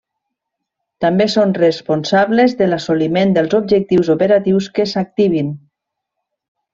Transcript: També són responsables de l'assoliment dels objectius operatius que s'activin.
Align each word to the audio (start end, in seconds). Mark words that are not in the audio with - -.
També 1.03 1.27
són 1.33 1.51
responsables 1.57 2.57
de 2.63 2.69
l'assoliment 2.71 3.35
dels 3.37 3.55
objectius 3.61 4.09
operatius 4.17 4.71
que 4.79 4.87
s'activin. 4.93 5.53